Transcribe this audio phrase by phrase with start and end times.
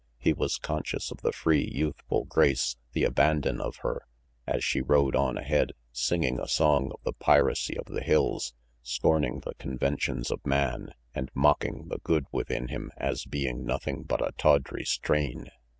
[0.17, 4.07] He was conscious of the free, youthful grace, the abandon of her,
[4.47, 9.41] as she rode on ahead, singing a song of the piracy of the hills, scorning
[9.41, 14.27] the conven tions of man, and mocking the good within him as being nothing but
[14.27, 15.51] a tawdry strain.